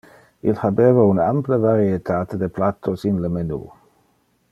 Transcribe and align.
Il 0.51 0.55
habeva 0.69 1.03
un 1.09 1.19
ample 1.25 1.59
varietate 1.65 2.39
de 2.45 2.51
plattos 2.57 3.07
in 3.11 3.21
le 3.27 3.33
menu. 3.37 3.61